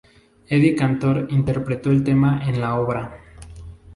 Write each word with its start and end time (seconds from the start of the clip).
Eddie 0.47 0.73
Cantor 0.75 1.27
interpretó 1.29 1.91
el 1.91 2.03
tema 2.03 2.41
en 2.49 2.59
la 2.59 2.79
obra. 2.79 3.21